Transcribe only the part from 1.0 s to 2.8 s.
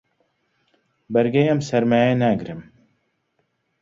بەرگەی ئەم سەرمایە ناگرم.